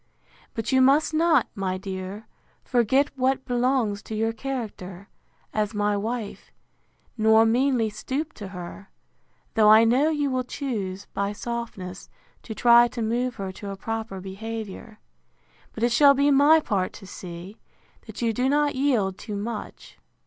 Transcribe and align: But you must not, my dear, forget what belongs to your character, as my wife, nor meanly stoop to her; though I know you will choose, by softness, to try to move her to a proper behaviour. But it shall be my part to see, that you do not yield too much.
But 0.55 0.71
you 0.71 0.81
must 0.81 1.13
not, 1.13 1.47
my 1.53 1.77
dear, 1.77 2.25
forget 2.63 3.15
what 3.15 3.45
belongs 3.45 4.01
to 4.01 4.15
your 4.15 4.33
character, 4.33 5.09
as 5.53 5.75
my 5.75 5.95
wife, 5.95 6.51
nor 7.19 7.45
meanly 7.45 7.91
stoop 7.91 8.33
to 8.33 8.47
her; 8.47 8.89
though 9.53 9.69
I 9.69 9.83
know 9.83 10.09
you 10.09 10.31
will 10.31 10.43
choose, 10.43 11.05
by 11.13 11.33
softness, 11.33 12.09
to 12.41 12.55
try 12.55 12.87
to 12.87 13.03
move 13.03 13.35
her 13.35 13.51
to 13.51 13.69
a 13.69 13.75
proper 13.77 14.19
behaviour. 14.19 14.97
But 15.71 15.83
it 15.83 15.91
shall 15.91 16.15
be 16.15 16.31
my 16.31 16.61
part 16.61 16.93
to 16.93 17.05
see, 17.05 17.59
that 18.07 18.23
you 18.23 18.33
do 18.33 18.49
not 18.49 18.73
yield 18.73 19.19
too 19.19 19.35
much. 19.35 19.99